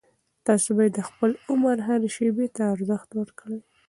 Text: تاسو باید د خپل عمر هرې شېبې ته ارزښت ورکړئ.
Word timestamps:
تاسو 0.47 0.69
باید 0.77 0.93
د 0.95 1.01
خپل 1.09 1.31
عمر 1.49 1.75
هرې 1.87 2.09
شېبې 2.15 2.47
ته 2.55 2.63
ارزښت 2.73 3.09
ورکړئ. 3.19 3.59